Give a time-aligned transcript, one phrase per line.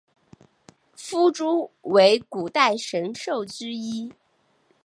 [0.95, 4.11] 夫诸为古代神兽之一。